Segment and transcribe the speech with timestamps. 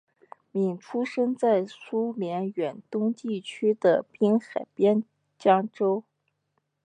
[0.51, 5.03] 闵出生在苏联远东地区的滨海边
[5.37, 6.03] 疆州。